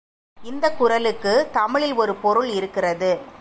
[0.43, 3.21] இந்தக் குரலுக்குத் தமிழில் ஒரு பொருள் இருக்கிறது.